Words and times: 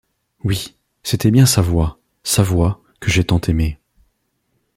Oui!... 0.43 0.75
c’était 1.03 1.29
bien 1.29 1.45
sa 1.45 1.61
voix... 1.61 1.99
sa 2.23 2.41
voix 2.41 2.81
que 2.99 3.11
j’ai 3.11 3.23
tant 3.23 3.39
aimée! 3.41 3.77